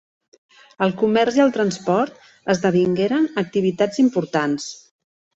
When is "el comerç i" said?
0.85-1.43